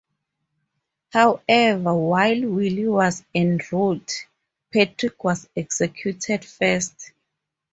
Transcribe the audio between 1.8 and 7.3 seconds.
while Willie was en route, Patrick was executed first.